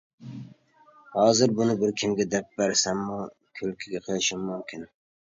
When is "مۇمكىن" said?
4.53-4.95